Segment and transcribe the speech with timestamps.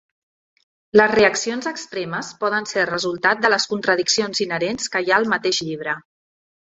[0.99, 5.61] Les reaccions extremes poden ser resultat de les contradiccions inherents que hi ha al mateix
[5.69, 5.95] llibre.